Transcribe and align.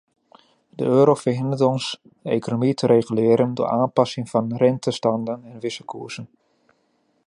De 0.69 0.83
euro 0.85 1.15
verhindert 1.15 1.61
ons 1.61 2.01
de 2.23 2.29
economie 2.29 2.73
te 2.73 2.85
reguleren 2.87 3.53
door 3.53 3.67
aanpassing 3.69 4.29
van 4.29 4.55
rentestanden 4.55 5.43
en 5.43 5.59
wisselkoersen. 5.59 6.29